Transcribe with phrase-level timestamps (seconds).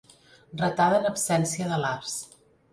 [0.61, 2.19] Ratada en absència de l'as.